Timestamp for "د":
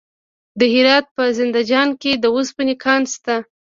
0.59-0.61, 2.17-2.25